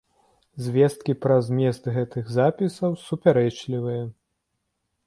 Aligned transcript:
Звесткі 0.67 1.15
пра 1.25 1.37
змест 1.49 1.83
гэтых 1.99 2.33
запісаў 2.37 2.91
супярэчлівыя. 3.07 4.03